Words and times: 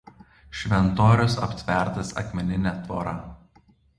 Šventorius 0.59 1.35
aptvertas 1.49 2.11
akmenine 2.23 2.75
tvora. 2.87 3.17